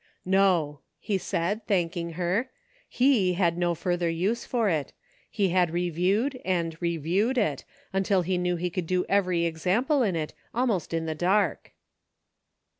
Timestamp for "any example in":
9.07-10.15